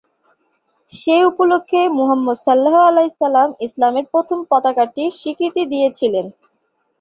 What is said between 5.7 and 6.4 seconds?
দিয়েছিলেন।